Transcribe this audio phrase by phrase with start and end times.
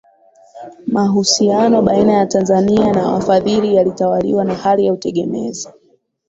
[0.87, 5.69] Mahusiano baina ya Tanzania na wafadhili yalitawaliwa na hali ya utegemezi